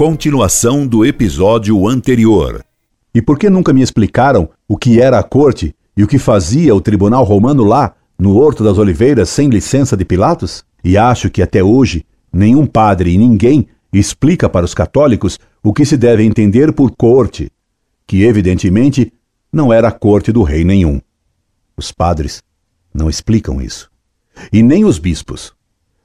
Continuação 0.00 0.86
do 0.86 1.04
episódio 1.04 1.86
anterior. 1.86 2.64
E 3.14 3.20
por 3.20 3.38
que 3.38 3.50
nunca 3.50 3.70
me 3.70 3.82
explicaram 3.82 4.48
o 4.66 4.74
que 4.74 4.98
era 4.98 5.18
a 5.18 5.22
corte 5.22 5.76
e 5.94 6.02
o 6.02 6.06
que 6.06 6.18
fazia 6.18 6.74
o 6.74 6.80
tribunal 6.80 7.22
romano 7.22 7.64
lá, 7.64 7.94
no 8.18 8.34
Horto 8.34 8.64
das 8.64 8.78
Oliveiras, 8.78 9.28
sem 9.28 9.50
licença 9.50 9.98
de 9.98 10.06
Pilatos? 10.06 10.64
E 10.82 10.96
acho 10.96 11.28
que 11.28 11.42
até 11.42 11.62
hoje 11.62 12.06
nenhum 12.32 12.64
padre 12.64 13.10
e 13.10 13.18
ninguém 13.18 13.66
explica 13.92 14.48
para 14.48 14.64
os 14.64 14.72
católicos 14.72 15.38
o 15.62 15.70
que 15.70 15.84
se 15.84 15.98
deve 15.98 16.24
entender 16.24 16.72
por 16.72 16.92
corte, 16.92 17.52
que 18.06 18.24
evidentemente 18.24 19.12
não 19.52 19.70
era 19.70 19.88
a 19.88 19.92
corte 19.92 20.32
do 20.32 20.42
rei 20.42 20.64
nenhum. 20.64 20.98
Os 21.76 21.92
padres 21.92 22.42
não 22.94 23.10
explicam 23.10 23.60
isso. 23.60 23.90
E 24.50 24.62
nem 24.62 24.82
os 24.82 24.98
bispos. 24.98 25.52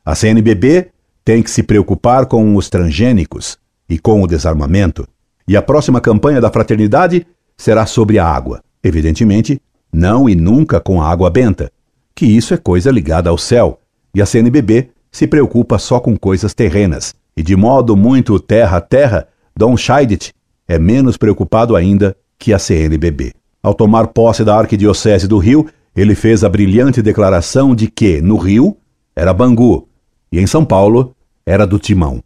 A 0.04 0.14
CNBB 0.14 0.90
tem 1.24 1.42
que 1.42 1.50
se 1.50 1.64
preocupar 1.64 2.26
com 2.26 2.58
os 2.58 2.70
transgênicos 2.70 3.58
e 3.90 4.00
com 4.00 4.22
o 4.22 4.28
desarmamento. 4.28 5.08
E 5.48 5.56
a 5.56 5.62
próxima 5.62 6.02
campanha 6.02 6.42
da 6.42 6.52
fraternidade 6.52 7.26
será 7.58 7.86
sobre 7.86 8.20
a 8.20 8.28
água. 8.28 8.64
Evidentemente, 8.84 9.62
não 9.92 10.30
e 10.30 10.36
nunca 10.36 10.80
com 10.80 11.02
a 11.02 11.10
água 11.10 11.30
benta, 11.30 11.72
que 12.14 12.26
isso 12.26 12.54
é 12.54 12.58
coisa 12.58 12.92
ligada 12.92 13.30
ao 13.30 13.38
céu, 13.38 13.80
e 14.14 14.22
a 14.22 14.26
CNBB 14.26 14.90
se 15.12 15.28
preocupa 15.28 15.78
só 15.78 16.00
com 16.00 16.18
coisas 16.18 16.54
terrenas. 16.54 17.14
E 17.38 17.44
de 17.44 17.56
modo 17.56 17.96
muito 17.96 18.40
terra-terra, 18.40 19.28
Dom 19.56 19.76
Scheidt 19.78 20.34
é 20.68 20.80
menos 20.80 21.18
preocupado 21.18 21.76
ainda 21.76 22.16
que 22.38 22.54
a 22.54 22.60
CNBB. 22.60 23.34
Ao 23.62 23.74
tomar 23.74 24.08
posse 24.08 24.44
da 24.44 24.58
Arquidiocese 24.58 25.28
do 25.28 25.38
Rio, 25.38 25.68
ele 25.96 26.16
fez 26.16 26.44
a 26.44 26.50
brilhante 26.50 27.02
declaração 27.02 27.74
de 27.74 27.88
que, 27.88 28.22
no 28.22 28.38
Rio, 28.38 28.78
era 29.16 29.34
Bangu 29.34 29.88
e 30.32 30.40
em 30.40 30.46
São 30.46 30.66
Paulo 30.66 31.16
era 31.46 31.66
do 31.66 31.80
Timão. 31.80 32.22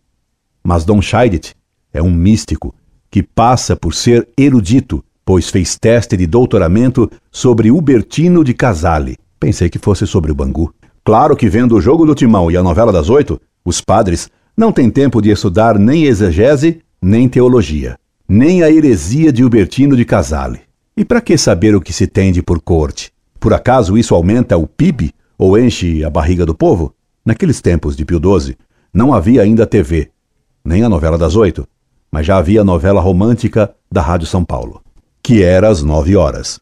Mas 0.64 0.86
Dom 0.86 1.02
Scheidt 1.02 1.54
é 1.94 2.02
um 2.02 2.12
místico 2.12 2.74
que 3.10 3.24
passa 3.24 3.76
por 3.76 3.94
ser 3.94 4.28
erudito, 4.38 5.04
pois 5.26 5.50
fez 5.50 5.78
teste 5.78 6.16
de 6.16 6.28
doutoramento 6.28 7.10
sobre 7.32 7.72
Hubertino 7.72 8.44
de 8.44 8.54
Casale. 8.54 9.18
Pensei 9.40 9.70
que 9.70 9.80
fosse 9.80 10.06
sobre 10.06 10.32
o 10.32 10.36
Bangu. 10.36 10.74
Claro 11.04 11.36
que 11.36 11.50
vendo 11.50 11.76
o 11.76 11.82
jogo 11.82 12.06
do 12.06 12.14
Timão 12.14 12.52
e 12.52 12.58
a 12.58 12.64
novela 12.64 12.92
das 12.92 13.10
oito, 13.10 13.40
os 13.66 13.82
padres 13.82 14.30
não 14.56 14.72
têm 14.72 14.90
tempo 14.90 15.22
de 15.22 15.32
estudar 15.32 15.80
nem 15.80 16.04
exegese, 16.04 16.82
nem 17.02 17.30
teologia, 17.30 17.98
nem 18.28 18.62
a 18.62 18.70
heresia 18.70 19.32
de 19.32 19.44
Hubertino 19.44 19.96
de 19.96 20.06
Casale. 20.06 20.62
E 20.96 21.06
para 21.06 21.22
que 21.22 21.38
saber 21.38 21.76
o 21.76 21.82
que 21.82 21.94
se 21.94 22.06
tende 22.06 22.44
por 22.44 22.62
corte? 22.62 23.12
Por 23.40 23.54
acaso 23.54 23.98
isso 23.98 24.14
aumenta 24.14 24.58
o 24.58 24.68
PIB 24.68 25.14
ou 25.38 25.58
enche 25.58 26.04
a 26.04 26.10
barriga 26.10 26.46
do 26.46 26.54
povo? 26.54 26.94
Naqueles 27.26 27.62
tempos 27.62 27.96
de 27.96 28.04
Pio 28.04 28.20
XII, 28.20 28.58
não 28.94 29.14
havia 29.14 29.42
ainda 29.42 29.66
TV, 29.66 30.10
nem 30.70 30.84
a 30.84 30.90
novela 30.90 31.18
das 31.18 31.36
oito, 31.36 31.68
mas 32.12 32.28
já 32.28 32.38
havia 32.38 32.62
a 32.62 32.64
novela 32.64 33.02
romântica 33.02 33.74
da 33.92 34.04
Rádio 34.04 34.28
São 34.28 34.46
Paulo, 34.46 34.84
que 35.24 35.42
era 35.42 35.68
às 35.68 35.82
nove 35.82 36.16
horas. 36.16 36.60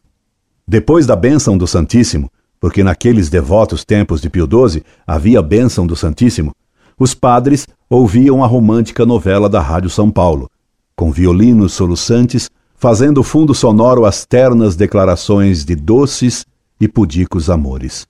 Depois 0.66 1.06
da 1.06 1.14
bênção 1.14 1.58
do 1.58 1.66
Santíssimo, 1.66 2.30
porque 2.58 2.82
naqueles 2.82 3.28
devotos 3.28 3.84
tempos 3.84 4.22
de 4.22 4.30
Pio 4.30 4.48
XII 4.48 4.82
havia 5.06 5.42
bênção 5.42 5.86
do 5.86 5.94
Santíssimo, 5.94 6.52
os 6.98 7.12
padres 7.12 7.66
ouviam 7.88 8.42
a 8.42 8.46
romântica 8.46 9.04
novela 9.04 9.46
da 9.46 9.60
Rádio 9.60 9.90
São 9.90 10.10
Paulo, 10.10 10.50
com 10.96 11.12
violinos 11.12 11.74
soluçantes, 11.74 12.48
fazendo 12.76 13.22
fundo 13.22 13.54
sonoro 13.54 14.06
às 14.06 14.24
ternas 14.24 14.74
declarações 14.74 15.66
de 15.66 15.76
doces 15.76 16.46
e 16.80 16.88
pudicos 16.88 17.50
amores. 17.50 18.06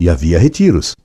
E 0.00 0.08
havia 0.08 0.38
retiros, 0.38 0.96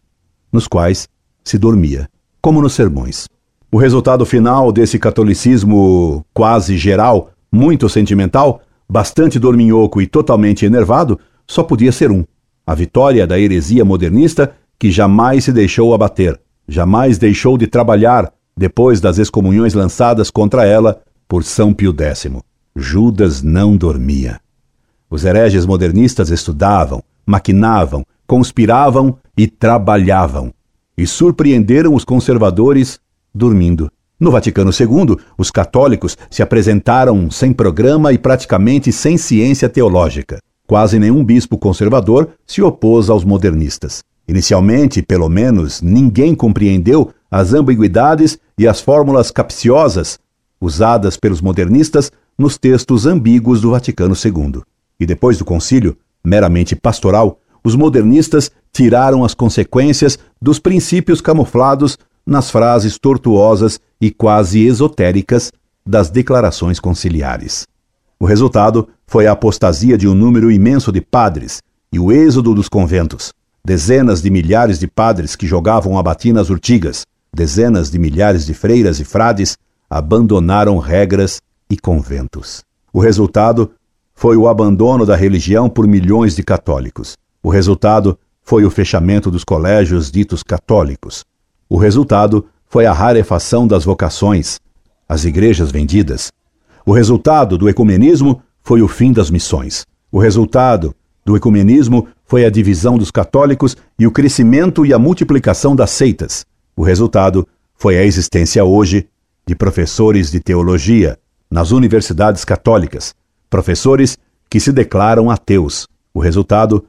nos 0.49 0.65
quais 0.65 1.09
se 1.43 1.57
dormia, 1.57 2.07
como 2.41 2.61
nos 2.61 2.71
sermões. 2.71 3.27
O 3.71 3.77
resultado 3.77 4.25
final 4.25 4.71
desse 4.71 4.97
catolicismo 4.97 6.25
quase 6.33 6.75
geral, 6.75 7.29
muito 7.51 7.87
sentimental, 7.87 8.61
bastante 8.89 9.37
dorminhoco 9.37 10.01
e 10.01 10.07
totalmente 10.07 10.65
enervado, 10.65 11.19
só 11.45 11.61
podia 11.61 11.91
ser 11.91 12.09
um: 12.09 12.25
a 12.65 12.73
vitória 12.73 13.27
da 13.27 13.39
heresia 13.39 13.85
modernista 13.85 14.55
que 14.79 14.89
jamais 14.89 15.43
se 15.43 15.51
deixou 15.51 15.93
abater, 15.93 16.39
jamais 16.67 17.19
deixou 17.19 17.59
de 17.59 17.67
trabalhar 17.67 18.33
depois 18.57 18.99
das 18.99 19.19
excomunhões 19.19 19.75
lançadas 19.75 20.31
contra 20.31 20.65
ela 20.65 21.01
por 21.27 21.43
São 21.43 21.71
Pio 21.71 21.95
X. 21.95 22.27
Judas 22.75 23.43
não 23.43 23.77
dormia. 23.77 24.39
Os 25.11 25.25
hereges 25.25 25.65
modernistas 25.65 26.31
estudavam, 26.31 27.03
maquinavam, 27.23 28.03
conspiravam 28.25 29.17
e 29.37 29.45
trabalhavam, 29.45 30.51
e 30.97 31.05
surpreenderam 31.05 31.93
os 31.93 32.03
conservadores 32.03 32.99
dormindo. 33.33 33.91
No 34.19 34.31
Vaticano 34.31 34.71
II, 34.71 35.17
os 35.37 35.49
católicos 35.49 36.17
se 36.29 36.43
apresentaram 36.43 37.31
sem 37.31 37.53
programa 37.53 38.11
e 38.11 38.17
praticamente 38.17 38.91
sem 38.91 39.17
ciência 39.17 39.69
teológica. 39.69 40.39
Quase 40.67 40.99
nenhum 40.99 41.23
bispo 41.23 41.57
conservador 41.57 42.29
se 42.45 42.61
opôs 42.61 43.09
aos 43.09 43.23
modernistas. 43.23 44.03
Inicialmente, 44.27 45.01
pelo 45.01 45.29
menos, 45.29 45.81
ninguém 45.81 46.35
compreendeu 46.35 47.11
as 47.31 47.53
ambiguidades 47.53 48.37
e 48.57 48.67
as 48.67 48.81
fórmulas 48.81 49.31
capciosas 49.31 50.19
usadas 50.61 51.15
pelos 51.15 51.41
modernistas 51.41 52.11
nos 52.37 52.57
textos 52.57 53.05
ambíguos 53.05 53.61
do 53.61 53.71
Vaticano 53.71 54.13
II. 54.13 54.61
E 54.99 55.05
depois 55.05 55.37
do 55.37 55.45
concílio, 55.45 55.97
meramente 56.23 56.75
pastoral, 56.75 57.39
os 57.63 57.75
modernistas 57.75 58.51
tiraram 58.71 59.23
as 59.23 59.33
consequências 59.33 60.19
dos 60.41 60.59
princípios 60.59 61.21
camuflados 61.21 61.97
nas 62.29 62.51
frases 62.51 62.97
tortuosas 62.99 63.79
e 63.99 64.11
quase 64.11 64.65
esotéricas 64.65 65.51
das 65.85 66.09
declarações 66.09 66.79
conciliares. 66.79 67.67
O 68.19 68.25
resultado 68.25 68.87
foi 69.07 69.25
a 69.25 69.31
apostasia 69.31 69.97
de 69.97 70.07
um 70.07 70.13
número 70.13 70.51
imenso 70.51 70.91
de 70.91 71.01
padres 71.01 71.61
e 71.91 71.99
o 71.99 72.11
êxodo 72.11 72.53
dos 72.53 72.69
conventos. 72.69 73.33
Dezenas 73.65 74.21
de 74.21 74.29
milhares 74.29 74.77
de 74.77 74.87
padres 74.87 75.35
que 75.35 75.47
jogavam 75.47 75.97
a 75.97 76.03
batina 76.03 76.39
nas 76.39 76.49
urtigas, 76.49 77.05
dezenas 77.33 77.89
de 77.89 77.97
milhares 77.97 78.45
de 78.45 78.53
freiras 78.53 78.99
e 78.99 79.03
frades 79.03 79.57
abandonaram 79.89 80.77
regras 80.77 81.41
e 81.69 81.77
conventos. 81.77 82.63
O 82.93 82.99
resultado 82.99 83.71
foi 84.13 84.37
o 84.37 84.47
abandono 84.47 85.05
da 85.05 85.15
religião 85.15 85.69
por 85.69 85.87
milhões 85.87 86.35
de 86.35 86.43
católicos. 86.43 87.17
O 87.41 87.49
resultado 87.49 88.19
foi 88.41 88.65
o 88.65 88.69
fechamento 88.69 89.31
dos 89.31 89.43
colégios 89.43 90.11
ditos 90.11 90.43
católicos, 90.43 91.23
o 91.69 91.77
resultado 91.77 92.47
foi 92.67 92.87
a 92.87 92.93
rarefação 92.93 93.67
das 93.67 93.85
vocações, 93.85 94.59
as 95.07 95.23
igrejas 95.23 95.71
vendidas. 95.71 96.31
O 96.83 96.91
resultado 96.91 97.57
do 97.57 97.69
ecumenismo 97.69 98.41
foi 98.63 98.81
o 98.81 98.87
fim 98.87 99.11
das 99.11 99.29
missões. 99.29 99.85
O 100.11 100.17
resultado 100.17 100.95
do 101.23 101.37
ecumenismo 101.37 102.07
foi 102.25 102.43
a 102.43 102.49
divisão 102.49 102.97
dos 102.97 103.11
católicos 103.11 103.77
e 103.99 104.07
o 104.07 104.11
crescimento 104.11 104.83
e 104.83 104.93
a 104.93 104.99
multiplicação 104.99 105.75
das 105.75 105.91
seitas. 105.91 106.43
O 106.75 106.81
resultado 106.81 107.47
foi 107.75 107.97
a 107.97 108.03
existência 108.03 108.63
hoje 108.65 109.07
de 109.45 109.55
professores 109.55 110.31
de 110.31 110.39
teologia 110.39 111.19
nas 111.51 111.71
universidades 111.71 112.43
católicas, 112.43 113.13
professores 113.49 114.17
que 114.49 114.59
se 114.59 114.71
declaram 114.71 115.29
ateus. 115.29 115.87
O 116.13 116.19
resultado 116.19 116.85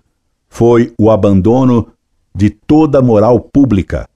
foi 0.48 0.92
o 0.98 1.10
abandono 1.10 1.88
de 2.34 2.50
toda 2.50 3.02
moral 3.02 3.40
pública, 3.40 4.08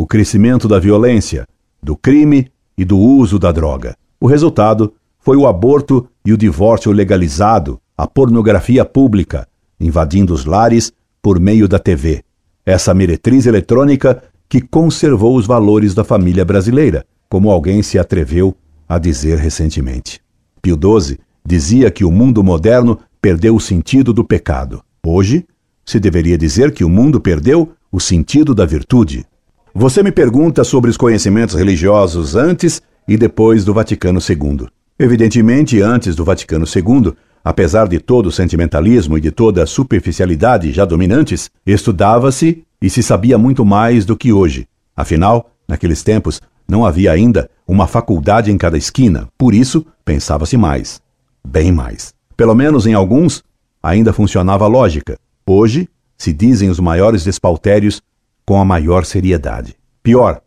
o 0.00 0.06
crescimento 0.06 0.66
da 0.66 0.78
violência, 0.78 1.46
do 1.82 1.94
crime 1.94 2.50
e 2.74 2.86
do 2.86 2.96
uso 2.98 3.38
da 3.38 3.52
droga. 3.52 3.94
O 4.18 4.26
resultado 4.26 4.94
foi 5.18 5.36
o 5.36 5.46
aborto 5.46 6.08
e 6.24 6.32
o 6.32 6.38
divórcio 6.38 6.90
legalizado, 6.90 7.78
a 7.98 8.06
pornografia 8.06 8.82
pública, 8.82 9.46
invadindo 9.78 10.32
os 10.32 10.46
lares 10.46 10.90
por 11.20 11.38
meio 11.38 11.68
da 11.68 11.78
TV. 11.78 12.22
Essa 12.64 12.94
meretriz 12.94 13.44
eletrônica 13.44 14.22
que 14.48 14.62
conservou 14.62 15.36
os 15.36 15.46
valores 15.46 15.92
da 15.92 16.02
família 16.02 16.46
brasileira, 16.46 17.04
como 17.28 17.50
alguém 17.50 17.82
se 17.82 17.98
atreveu 17.98 18.56
a 18.88 18.98
dizer 18.98 19.36
recentemente. 19.36 20.18
Pio 20.62 20.78
XII 20.80 21.18
dizia 21.44 21.90
que 21.90 22.06
o 22.06 22.10
mundo 22.10 22.42
moderno 22.42 22.98
perdeu 23.20 23.54
o 23.54 23.60
sentido 23.60 24.14
do 24.14 24.24
pecado. 24.24 24.82
Hoje, 25.06 25.44
se 25.84 26.00
deveria 26.00 26.38
dizer 26.38 26.72
que 26.72 26.84
o 26.84 26.88
mundo 26.88 27.20
perdeu 27.20 27.72
o 27.92 28.00
sentido 28.00 28.54
da 28.54 28.64
virtude. 28.64 29.26
Você 29.74 30.02
me 30.02 30.10
pergunta 30.10 30.64
sobre 30.64 30.90
os 30.90 30.96
conhecimentos 30.96 31.54
religiosos 31.54 32.34
antes 32.34 32.82
e 33.06 33.16
depois 33.16 33.64
do 33.64 33.72
Vaticano 33.72 34.18
II. 34.18 34.66
Evidentemente, 34.98 35.80
antes 35.80 36.16
do 36.16 36.24
Vaticano 36.24 36.64
II, 36.66 37.12
apesar 37.44 37.86
de 37.86 38.00
todo 38.00 38.26
o 38.26 38.32
sentimentalismo 38.32 39.16
e 39.16 39.20
de 39.20 39.30
toda 39.30 39.62
a 39.62 39.66
superficialidade 39.66 40.72
já 40.72 40.84
dominantes, 40.84 41.50
estudava-se 41.64 42.64
e 42.82 42.90
se 42.90 43.00
sabia 43.00 43.38
muito 43.38 43.64
mais 43.64 44.04
do 44.04 44.16
que 44.16 44.32
hoje. 44.32 44.66
Afinal, 44.96 45.52
naqueles 45.68 46.02
tempos, 46.02 46.40
não 46.68 46.84
havia 46.84 47.12
ainda 47.12 47.48
uma 47.66 47.86
faculdade 47.86 48.50
em 48.50 48.58
cada 48.58 48.76
esquina, 48.76 49.28
por 49.38 49.54
isso 49.54 49.86
pensava-se 50.04 50.56
mais. 50.56 51.00
Bem 51.46 51.70
mais. 51.70 52.12
Pelo 52.36 52.56
menos 52.56 52.88
em 52.88 52.94
alguns, 52.94 53.44
ainda 53.80 54.12
funcionava 54.12 54.64
a 54.64 54.68
lógica. 54.68 55.16
Hoje, 55.46 55.88
se 56.18 56.32
dizem 56.32 56.68
os 56.68 56.80
maiores 56.80 57.22
despaltérios 57.22 58.02
com 58.50 58.60
a 58.60 58.64
maior 58.64 59.04
seriedade. 59.04 59.76
Pior, 60.02 60.40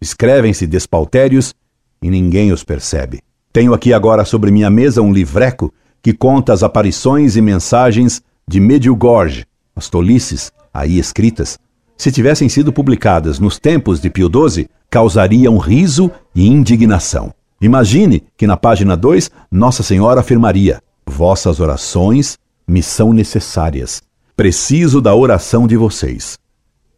escrevem-se 0.00 0.66
despaltérios 0.66 1.54
e 2.02 2.08
ninguém 2.08 2.52
os 2.52 2.64
percebe. 2.64 3.20
Tenho 3.52 3.74
aqui 3.74 3.92
agora 3.92 4.24
sobre 4.24 4.50
minha 4.50 4.70
mesa 4.70 5.02
um 5.02 5.12
livreco 5.12 5.70
que 6.00 6.14
conta 6.14 6.54
as 6.54 6.62
aparições 6.62 7.36
e 7.36 7.42
mensagens 7.42 8.22
de 8.48 8.58
Medjugorje, 8.58 9.44
as 9.76 9.90
tolices 9.90 10.50
aí 10.72 10.98
escritas, 10.98 11.58
se 11.98 12.10
tivessem 12.10 12.48
sido 12.48 12.72
publicadas 12.72 13.38
nos 13.38 13.58
tempos 13.58 14.00
de 14.00 14.08
Pio 14.08 14.30
XII, 14.30 14.66
causariam 14.88 15.58
riso 15.58 16.10
e 16.34 16.46
indignação. 16.46 17.30
Imagine 17.60 18.24
que 18.38 18.46
na 18.46 18.56
página 18.56 18.96
2 18.96 19.30
Nossa 19.50 19.82
Senhora 19.82 20.20
afirmaria: 20.20 20.80
Vossas 21.06 21.60
orações 21.60 22.38
me 22.66 22.82
são 22.82 23.12
necessárias. 23.12 24.00
Preciso 24.34 24.98
da 24.98 25.14
oração 25.14 25.66
de 25.66 25.76
vocês. 25.76 26.39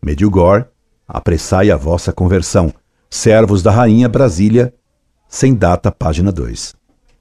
Medjugorje, 0.05 0.67
apressai 1.07 1.71
a 1.71 1.77
vossa 1.77 2.13
conversão. 2.13 2.75
Servos 3.09 3.63
da 3.63 3.71
Rainha 3.71 4.09
Brasília, 4.09 4.75
sem 5.29 5.55
data, 5.55 5.93
página 5.93 6.33
2. 6.33 6.75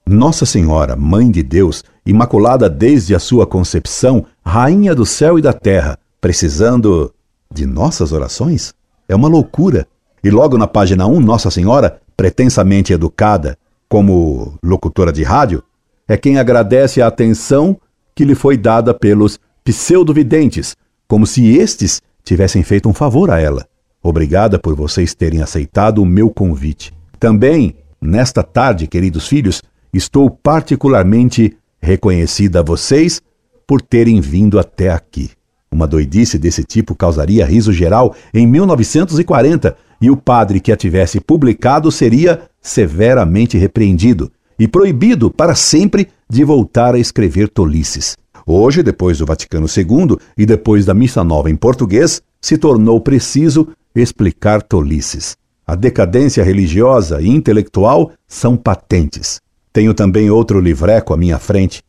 Nossa 0.08 0.48
Senhora, 0.48 0.96
Mãe 0.96 1.30
de 1.30 1.44
Deus, 1.44 1.84
imaculada 2.04 2.68
desde 2.68 3.14
a 3.14 3.20
sua 3.20 3.46
concepção, 3.46 4.26
Rainha 4.44 4.96
do 4.96 5.06
céu 5.06 5.38
e 5.38 5.44
da 5.44 5.54
terra, 5.54 6.00
precisando 6.20 7.14
de 7.54 7.68
nossas 7.68 8.12
orações? 8.12 8.74
É 9.08 9.16
uma 9.16 9.28
loucura. 9.28 9.88
E 10.24 10.32
logo 10.32 10.58
na 10.58 10.66
página 10.66 11.06
1, 11.06 11.20
Nossa 11.20 11.52
Senhora, 11.52 12.02
pretensamente 12.18 12.94
educada 12.94 13.58
como 13.88 14.56
locutora 14.64 15.12
de 15.12 15.22
rádio, 15.22 15.64
é 16.08 16.18
quem 16.18 16.40
agradece 16.40 17.00
a 17.00 17.08
atenção 17.08 17.80
que 18.16 18.26
lhe 18.26 18.34
foi 18.34 18.58
dada 18.58 18.92
pelos 18.92 19.40
pseudovidentes, 19.64 20.76
como 21.08 21.28
se 21.28 21.46
estes 21.58 22.02
tivessem 22.24 22.64
feito 22.64 22.88
um 22.88 22.94
favor 22.94 23.30
a 23.30 23.40
ela. 23.40 23.66
Obrigada 24.04 24.58
por 24.58 24.76
vocês 24.76 25.14
terem 25.14 25.42
aceitado 25.42 26.02
o 26.02 26.06
meu 26.06 26.30
convite. 26.30 26.92
Também, 27.20 27.76
nesta 28.02 28.42
tarde, 28.42 28.88
queridos 28.88 29.28
filhos, 29.28 29.62
estou 29.94 30.30
particularmente 30.30 31.56
reconhecida 31.82 32.60
a 32.60 32.64
vocês 32.64 33.22
por 33.68 33.82
terem 33.82 34.20
vindo 34.20 34.60
até 34.60 34.90
aqui. 34.90 35.32
Uma 35.72 35.88
doidice 35.88 36.38
desse 36.38 36.64
tipo 36.64 36.96
causaria 36.96 37.46
riso 37.46 37.72
geral 37.72 38.16
em 38.34 38.46
1940 38.46 39.78
e 40.02 40.10
o 40.10 40.18
padre 40.18 40.60
que 40.60 40.72
a 40.72 40.76
tivesse 40.76 41.20
publicado 41.20 41.92
seria 41.92 42.42
severamente 42.60 43.58
repreendido 43.58 44.32
e 44.60 44.68
proibido 44.68 45.32
para 45.32 45.56
sempre 45.56 46.10
de 46.30 46.44
voltar 46.44 46.96
a 46.96 47.00
escrever 47.00 47.48
tolices. 47.48 48.18
Hoje, 48.46 48.84
depois 48.84 49.20
do 49.20 49.26
Vaticano 49.26 49.68
II 49.68 50.18
e 50.38 50.46
depois 50.46 50.86
da 50.86 50.94
Missa 50.94 51.24
Nova 51.24 51.50
em 51.50 51.56
português, 51.56 52.22
se 52.40 52.58
tornou 52.58 53.00
preciso 53.00 53.68
explicar 53.96 54.62
tolices. 54.62 55.36
A 55.66 55.76
decadência 55.76 56.44
religiosa 56.44 57.22
e 57.22 57.30
intelectual 57.30 58.12
são 58.28 58.58
patentes. 58.58 59.40
Tenho 59.72 59.94
também 59.94 60.30
outro 60.30 60.60
livreco 60.60 61.14
à 61.14 61.18
minha 61.18 61.40
frente. 61.40 61.82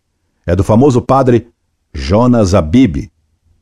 É 0.47 0.55
do 0.55 0.63
famoso 0.63 1.01
padre 1.01 1.49
Jonas 1.93 2.55
Abib, 2.55 3.11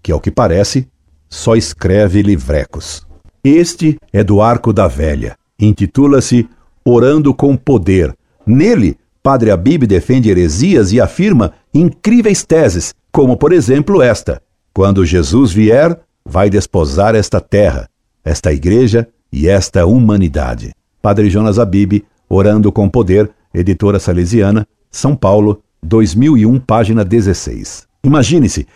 que, 0.02 0.12
ao 0.12 0.20
que 0.20 0.30
parece, 0.30 0.88
só 1.28 1.56
escreve 1.56 2.22
livrecos. 2.22 3.06
Este 3.42 3.96
é 4.12 4.22
do 4.22 4.42
Arco 4.42 4.72
da 4.72 4.86
Velha. 4.86 5.36
Intitula-se 5.58 6.48
Orando 6.84 7.32
com 7.32 7.56
Poder. 7.56 8.14
Nele, 8.46 8.98
Padre 9.22 9.50
Abib 9.50 9.86
defende 9.86 10.30
heresias 10.30 10.92
e 10.92 11.00
afirma 11.00 11.52
incríveis 11.74 12.42
teses, 12.42 12.94
como 13.12 13.36
por 13.36 13.52
exemplo 13.52 14.00
esta: 14.00 14.40
Quando 14.72 15.04
Jesus 15.04 15.52
vier, 15.52 15.98
vai 16.24 16.48
desposar 16.48 17.14
esta 17.14 17.40
terra, 17.40 17.88
esta 18.24 18.52
igreja 18.52 19.06
e 19.32 19.46
esta 19.46 19.84
humanidade. 19.84 20.72
Padre 21.02 21.28
Jonas 21.28 21.58
Abib, 21.58 22.04
Orando 22.28 22.72
com 22.72 22.88
Poder, 22.88 23.30
editora 23.52 23.98
salesiana, 23.98 24.66
São 24.90 25.14
Paulo, 25.14 25.62
2001, 25.82 26.58
página 26.60 27.04
16. 27.04 27.86
Imagine-se, 28.04 28.66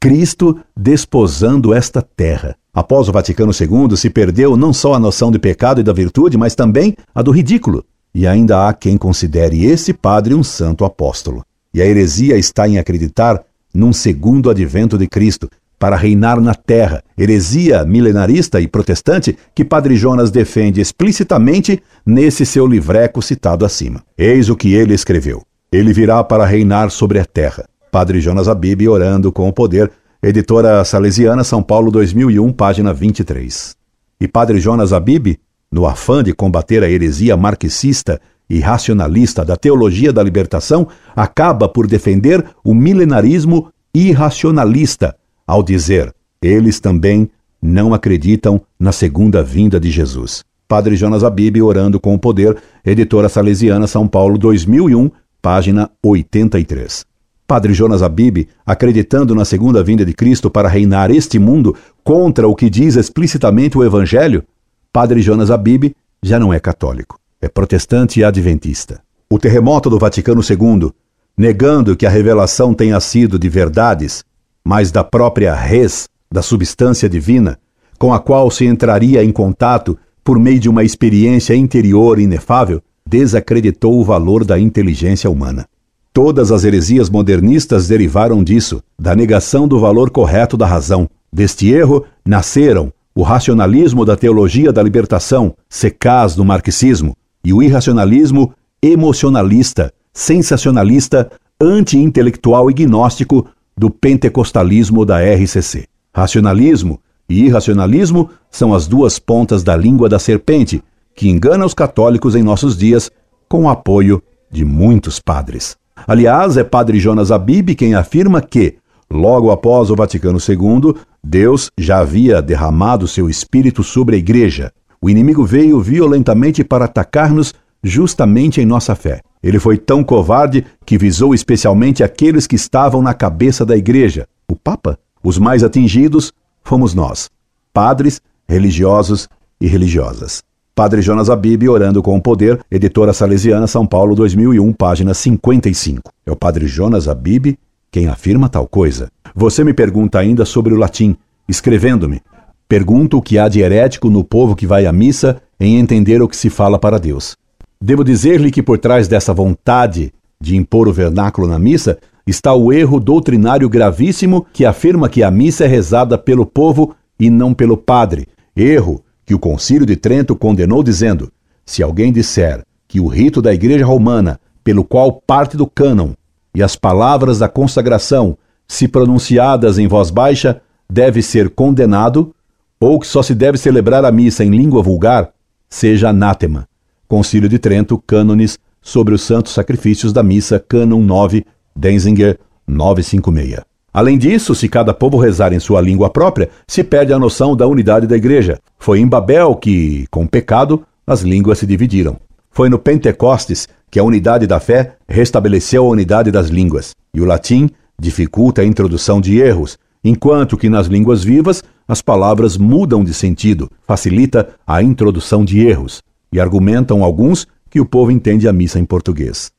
Cristo 0.00 0.58
desposando 0.76 1.72
esta 1.72 2.02
terra. 2.02 2.56
Após 2.74 3.08
o 3.08 3.12
Vaticano 3.12 3.52
II, 3.52 3.96
se 3.96 4.10
perdeu 4.10 4.56
não 4.56 4.72
só 4.72 4.94
a 4.94 4.98
noção 4.98 5.30
de 5.30 5.38
pecado 5.38 5.80
e 5.80 5.84
da 5.84 5.92
virtude, 5.92 6.36
mas 6.36 6.56
também 6.56 6.96
a 7.14 7.22
do 7.22 7.30
ridículo. 7.30 7.84
E 8.14 8.26
ainda 8.26 8.68
há 8.68 8.72
quem 8.72 8.96
considere 8.96 9.64
esse 9.64 9.92
padre 9.92 10.34
um 10.34 10.42
santo 10.42 10.84
apóstolo. 10.84 11.44
E 11.72 11.80
a 11.80 11.86
heresia 11.86 12.36
está 12.36 12.68
em 12.68 12.78
acreditar 12.78 13.42
num 13.74 13.92
segundo 13.92 14.50
advento 14.50 14.98
de 14.98 15.06
Cristo, 15.06 15.48
para 15.82 15.96
reinar 15.96 16.40
na 16.40 16.54
terra, 16.54 17.02
heresia 17.18 17.84
milenarista 17.84 18.60
e 18.60 18.68
protestante 18.68 19.36
que 19.52 19.64
Padre 19.64 19.96
Jonas 19.96 20.30
defende 20.30 20.80
explicitamente 20.80 21.82
nesse 22.06 22.46
seu 22.46 22.68
livreco 22.68 23.20
citado 23.20 23.64
acima. 23.64 24.00
Eis 24.16 24.48
o 24.48 24.54
que 24.54 24.74
ele 24.74 24.94
escreveu: 24.94 25.42
Ele 25.72 25.92
virá 25.92 26.22
para 26.22 26.46
reinar 26.46 26.88
sobre 26.92 27.18
a 27.18 27.24
terra. 27.24 27.64
Padre 27.90 28.20
Jonas 28.20 28.46
Abib 28.46 28.86
orando 28.86 29.32
com 29.32 29.48
o 29.48 29.52
poder, 29.52 29.90
editora 30.22 30.84
salesiana, 30.84 31.42
São 31.42 31.60
Paulo 31.60 31.90
2001, 31.90 32.52
página 32.52 32.94
23. 32.94 33.74
E 34.20 34.28
Padre 34.28 34.60
Jonas 34.60 34.92
Abib, 34.92 35.36
no 35.72 35.86
afã 35.86 36.22
de 36.22 36.34
combater 36.34 36.84
a 36.84 36.90
heresia 36.90 37.36
marxista 37.36 38.20
e 38.48 38.60
racionalista 38.60 39.42
da 39.44 39.56
teologia 39.56 40.12
da 40.12 40.22
libertação, 40.22 40.86
acaba 41.16 41.66
por 41.66 41.86
defender 41.86 42.44
o 42.62 42.74
milenarismo 42.74 43.72
irracionalista, 43.94 45.16
ao 45.46 45.62
dizer: 45.62 46.14
eles 46.42 46.78
também 46.78 47.30
não 47.62 47.94
acreditam 47.94 48.60
na 48.78 48.92
segunda 48.92 49.42
vinda 49.42 49.80
de 49.80 49.90
Jesus. 49.90 50.44
Padre 50.68 50.96
Jonas 50.96 51.22
Abib 51.22 51.62
orando 51.62 52.00
com 52.00 52.14
o 52.14 52.18
poder, 52.18 52.56
editora 52.84 53.28
salesiana, 53.28 53.86
São 53.86 54.08
Paulo 54.08 54.36
2001, 54.36 55.10
página 55.40 55.90
83. 56.02 57.04
Padre 57.46 57.74
Jonas 57.74 58.02
Abib, 58.02 58.48
acreditando 58.64 59.34
na 59.34 59.44
segunda 59.44 59.82
vinda 59.82 60.04
de 60.04 60.14
Cristo 60.14 60.50
para 60.50 60.68
reinar 60.68 61.10
este 61.10 61.38
mundo 61.38 61.76
contra 62.02 62.48
o 62.48 62.54
que 62.54 62.70
diz 62.70 62.96
explicitamente 62.96 63.76
o 63.76 63.84
Evangelho, 63.84 64.44
Padre 64.92 65.22
Jonas 65.22 65.50
Abib 65.50 65.94
já 66.22 66.38
não 66.38 66.52
é 66.52 66.60
católico, 66.60 67.18
é 67.40 67.48
protestante 67.48 68.20
e 68.20 68.24
adventista. 68.24 69.00
O 69.30 69.38
terremoto 69.38 69.88
do 69.88 69.98
Vaticano 69.98 70.42
II, 70.42 70.92
negando 71.34 71.96
que 71.96 72.04
a 72.04 72.10
revelação 72.10 72.74
tenha 72.74 73.00
sido 73.00 73.38
de 73.38 73.48
verdades, 73.48 74.22
mas 74.62 74.90
da 74.90 75.02
própria 75.02 75.54
res, 75.54 76.10
da 76.30 76.42
substância 76.42 77.08
divina, 77.08 77.58
com 77.98 78.12
a 78.12 78.20
qual 78.20 78.50
se 78.50 78.66
entraria 78.66 79.24
em 79.24 79.32
contato 79.32 79.96
por 80.22 80.38
meio 80.38 80.60
de 80.60 80.68
uma 80.68 80.84
experiência 80.84 81.54
interior 81.54 82.18
inefável, 82.18 82.82
desacreditou 83.06 83.98
o 83.98 84.04
valor 84.04 84.44
da 84.44 84.58
inteligência 84.58 85.30
humana. 85.30 85.66
Todas 86.12 86.52
as 86.52 86.64
heresias 86.64 87.08
modernistas 87.08 87.88
derivaram 87.88 88.44
disso, 88.44 88.82
da 89.00 89.16
negação 89.16 89.66
do 89.66 89.80
valor 89.80 90.10
correto 90.10 90.54
da 90.54 90.66
razão. 90.66 91.08
Deste 91.32 91.70
erro 91.70 92.04
nasceram 92.26 92.92
o 93.14 93.22
racionalismo 93.22 94.04
da 94.04 94.16
teologia 94.16 94.72
da 94.72 94.82
libertação, 94.82 95.54
secaz 95.68 96.34
do 96.34 96.44
marxismo, 96.44 97.16
e 97.44 97.52
o 97.52 97.62
irracionalismo 97.62 98.52
emocionalista, 98.82 99.92
sensacionalista, 100.12 101.30
anti-intelectual 101.60 102.70
e 102.70 102.74
gnóstico 102.74 103.46
do 103.76 103.90
pentecostalismo 103.90 105.04
da 105.04 105.20
RCC. 105.20 105.86
Racionalismo 106.14 107.00
e 107.28 107.44
irracionalismo 107.44 108.30
são 108.50 108.74
as 108.74 108.86
duas 108.86 109.18
pontas 109.18 109.62
da 109.62 109.76
língua 109.76 110.08
da 110.08 110.18
serpente 110.18 110.82
que 111.14 111.28
engana 111.28 111.64
os 111.64 111.74
católicos 111.74 112.34
em 112.34 112.42
nossos 112.42 112.76
dias 112.76 113.10
com 113.48 113.64
o 113.64 113.68
apoio 113.68 114.22
de 114.50 114.64
muitos 114.64 115.18
padres. 115.18 115.76
Aliás, 116.06 116.56
é 116.56 116.64
Padre 116.64 116.98
Jonas 116.98 117.30
Abib 117.30 117.74
quem 117.74 117.94
afirma 117.94 118.40
que, 118.40 118.76
logo 119.12 119.50
após 119.50 119.90
o 119.90 119.94
Vaticano 119.94 120.38
II, 120.38 120.94
Deus 121.22 121.70
já 121.78 121.98
havia 121.98 122.40
derramado 122.40 123.06
seu 123.06 123.28
espírito 123.28 123.84
sobre 123.84 124.16
a 124.16 124.18
Igreja. 124.18 124.72
O 125.00 125.10
inimigo 125.10 125.44
veio 125.44 125.80
violentamente 125.80 126.64
para 126.64 126.86
atacar-nos 126.86 127.54
justamente 127.82 128.60
em 128.60 128.66
nossa 128.66 128.94
fé. 128.94 129.20
Ele 129.42 129.58
foi 129.58 129.76
tão 129.76 130.02
covarde 130.02 130.64
que 130.86 130.96
visou 130.96 131.34
especialmente 131.34 132.02
aqueles 132.02 132.46
que 132.46 132.56
estavam 132.56 133.02
na 133.02 133.12
cabeça 133.12 133.66
da 133.66 133.76
Igreja, 133.76 134.26
o 134.48 134.56
Papa. 134.56 134.98
Os 135.22 135.38
mais 135.38 135.62
atingidos 135.62 136.32
fomos 136.64 136.94
nós, 136.94 137.28
padres, 137.72 138.20
religiosos 138.48 139.28
e 139.60 139.66
religiosas. 139.66 140.42
Padre 140.74 141.02
Jonas 141.02 141.28
Abib, 141.28 141.68
Orando 141.68 142.02
com 142.02 142.16
o 142.16 142.22
Poder, 142.22 142.58
editora 142.70 143.12
salesiana, 143.12 143.66
São 143.66 143.86
Paulo, 143.86 144.14
2001, 144.14 144.72
página 144.72 145.12
55. 145.12 146.10
É 146.24 146.32
o 146.32 146.36
Padre 146.36 146.66
Jonas 146.66 147.08
Abib 147.08 147.58
quem 147.92 148.08
afirma 148.08 148.48
tal 148.48 148.66
coisa. 148.66 149.10
Você 149.34 149.62
me 149.62 149.74
pergunta 149.74 150.18
ainda 150.18 150.46
sobre 150.46 150.72
o 150.72 150.78
latim, 150.78 151.14
escrevendo-me. 151.46 152.22
Pergunto 152.66 153.18
o 153.18 153.22
que 153.22 153.38
há 153.38 153.50
de 153.50 153.60
herético 153.60 154.08
no 154.08 154.24
povo 154.24 154.56
que 154.56 154.66
vai 154.66 154.86
à 154.86 154.92
missa 154.92 155.42
em 155.60 155.76
entender 155.76 156.22
o 156.22 156.26
que 156.26 156.36
se 156.36 156.48
fala 156.48 156.78
para 156.78 156.98
Deus. 156.98 157.36
Devo 157.78 158.02
dizer-lhe 158.02 158.50
que 158.50 158.62
por 158.62 158.78
trás 158.78 159.06
dessa 159.06 159.34
vontade 159.34 160.10
de 160.40 160.56
impor 160.56 160.88
o 160.88 160.92
vernáculo 160.92 161.46
na 161.46 161.58
missa 161.58 161.98
está 162.26 162.54
o 162.54 162.72
erro 162.72 162.98
doutrinário 162.98 163.68
gravíssimo 163.68 164.46
que 164.52 164.64
afirma 164.64 165.08
que 165.08 165.22
a 165.22 165.30
missa 165.30 165.64
é 165.64 165.68
rezada 165.68 166.16
pelo 166.16 166.46
povo 166.46 166.94
e 167.20 167.28
não 167.28 167.52
pelo 167.52 167.76
padre. 167.76 168.26
Erro 168.56 169.04
que 169.26 169.34
o 169.34 169.38
Concílio 169.38 169.84
de 169.84 169.96
Trento 169.96 170.34
condenou, 170.34 170.82
dizendo: 170.82 171.30
se 171.66 171.82
alguém 171.82 172.10
disser 172.10 172.62
que 172.88 173.00
o 173.00 173.06
rito 173.06 173.42
da 173.42 173.52
Igreja 173.52 173.84
Romana, 173.84 174.40
pelo 174.64 174.82
qual 174.82 175.20
parte 175.26 175.56
do 175.56 175.66
cânon, 175.66 176.12
e 176.54 176.62
as 176.62 176.76
palavras 176.76 177.38
da 177.38 177.48
consagração, 177.48 178.36
se 178.68 178.86
pronunciadas 178.86 179.78
em 179.78 179.86
voz 179.86 180.10
baixa, 180.10 180.60
deve 180.90 181.22
ser 181.22 181.50
condenado, 181.50 182.34
ou 182.78 182.98
que 182.98 183.06
só 183.06 183.22
se 183.22 183.34
deve 183.34 183.58
celebrar 183.58 184.04
a 184.04 184.12
missa 184.12 184.44
em 184.44 184.50
língua 184.50 184.82
vulgar, 184.82 185.30
seja 185.68 186.10
anátema. 186.10 186.68
Concílio 187.08 187.48
de 187.48 187.58
Trento, 187.58 187.98
Cânones 187.98 188.58
sobre 188.80 189.14
os 189.14 189.22
Santos 189.22 189.52
Sacrifícios 189.52 190.12
da 190.12 190.22
Missa, 190.22 190.58
Cânon 190.58 191.00
9, 191.00 191.46
Denzinger 191.74 192.38
956. 192.66 193.60
Além 193.94 194.16
disso, 194.16 194.54
se 194.54 194.68
cada 194.68 194.94
povo 194.94 195.18
rezar 195.18 195.52
em 195.52 195.60
sua 195.60 195.80
língua 195.80 196.08
própria, 196.08 196.48
se 196.66 196.82
perde 196.82 197.12
a 197.12 197.18
noção 197.18 197.54
da 197.54 197.66
unidade 197.66 198.06
da 198.06 198.16
igreja. 198.16 198.58
Foi 198.78 198.98
em 198.98 199.06
Babel 199.06 199.54
que, 199.54 200.06
com 200.10 200.26
pecado, 200.26 200.82
as 201.06 201.20
línguas 201.20 201.58
se 201.58 201.66
dividiram. 201.66 202.16
Foi 202.50 202.68
no 202.68 202.78
Pentecostes 202.78 203.68
que 203.92 204.00
a 204.00 204.02
unidade 204.02 204.46
da 204.46 204.58
fé 204.58 204.96
restabeleceu 205.06 205.84
a 205.84 205.88
unidade 205.88 206.30
das 206.30 206.48
línguas. 206.48 206.94
E 207.12 207.20
o 207.20 207.26
latim 207.26 207.68
dificulta 208.00 208.62
a 208.62 208.64
introdução 208.64 209.20
de 209.20 209.38
erros, 209.38 209.78
enquanto 210.02 210.56
que 210.56 210.70
nas 210.70 210.86
línguas 210.86 211.22
vivas 211.22 211.62
as 211.86 212.00
palavras 212.00 212.56
mudam 212.56 213.04
de 213.04 213.12
sentido, 213.12 213.70
facilita 213.86 214.48
a 214.66 214.82
introdução 214.82 215.44
de 215.44 215.60
erros. 215.60 216.02
E 216.32 216.40
argumentam 216.40 217.04
alguns 217.04 217.46
que 217.68 217.80
o 217.80 217.84
povo 217.84 218.10
entende 218.10 218.48
a 218.48 218.52
missa 218.52 218.78
em 218.78 218.84
português. 218.86 219.52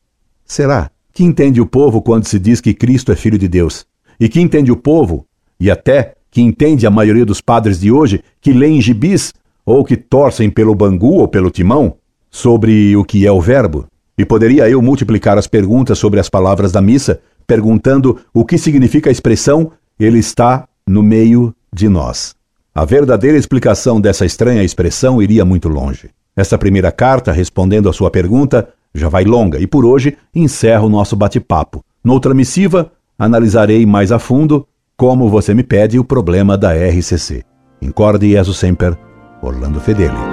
Será? 0.43 0.89
Que 1.13 1.23
entende 1.23 1.61
o 1.61 1.67
povo 1.67 2.01
quando 2.01 2.25
se 2.25 2.39
diz 2.39 2.59
que 2.59 2.73
Cristo 2.73 3.11
é 3.11 3.15
filho 3.15 3.37
de 3.37 3.47
Deus? 3.47 3.85
E 4.19 4.27
que 4.27 4.41
entende 4.41 4.71
o 4.71 4.75
povo, 4.75 5.27
e 5.59 5.69
até 5.69 6.15
que 6.31 6.41
entende 6.41 6.87
a 6.87 6.91
maioria 6.91 7.23
dos 7.23 7.39
padres 7.39 7.79
de 7.79 7.91
hoje, 7.91 8.23
que 8.41 8.51
leem 8.51 8.81
gibis 8.81 9.31
ou 9.63 9.85
que 9.85 9.95
torcem 9.95 10.49
pelo 10.49 10.73
bangu 10.73 11.19
ou 11.19 11.27
pelo 11.27 11.51
timão, 11.51 11.97
sobre 12.31 12.97
o 12.97 13.03
que 13.03 13.27
é 13.27 13.31
o 13.31 13.39
verbo? 13.39 13.85
E 14.17 14.25
poderia 14.25 14.70
eu 14.70 14.82
multiplicar 14.82 15.38
as 15.38 15.48
perguntas 15.48 15.98
sobre 15.98 16.20
as 16.20 16.29
palavras 16.29 16.72
da 16.72 16.82
missa, 16.82 17.20
perguntando 17.48 18.20
o 18.34 18.46
que 18.46 18.58
significa 18.58 19.10
a 19.10 19.12
expressão 19.12 19.72
Ele 20.00 20.20
está 20.20 20.67
no 20.88 21.01
meio 21.01 21.53
de 21.74 21.89
nós. 21.89 22.36
A 22.75 22.86
verdadeira 22.86 23.38
explicação 23.38 24.01
dessa 24.01 24.25
estranha 24.25 24.63
expressão 24.63 25.22
iria 25.22 25.46
muito 25.46 25.70
longe. 25.70 26.10
Esta 26.36 26.58
primeira 26.58 26.91
carta, 26.91 27.32
respondendo 27.32 27.88
à 27.88 27.93
sua 27.93 28.10
pergunta, 28.10 28.67
já 28.93 29.10
vai 29.10 29.24
longa 29.24 29.60
e 29.60 29.67
por 29.67 29.86
hoje 29.86 30.17
encerro 30.34 30.88
o 30.88 30.89
nosso 30.89 31.15
bate-papo. 31.15 31.84
Noutra 32.03 32.34
missiva, 32.34 32.91
analisarei 33.17 33.86
mais 33.86 34.12
a 34.12 34.20
fundo, 34.20 34.67
como 34.98 35.29
você 35.29 35.53
me 35.53 35.63
pede, 35.63 36.00
o 36.00 36.03
problema 36.03 36.58
da 36.58 36.74
RCC. 36.74 37.43
Incorde 37.82 38.32
Jesus 38.32 38.58
Semper, 38.58 38.98
Orlando 39.41 39.79
Fedeli. 39.79 40.32